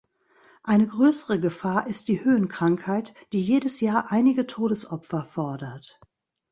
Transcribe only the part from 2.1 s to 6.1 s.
Höhenkrankheit, die jedes Jahr einige Todesopfer fordert.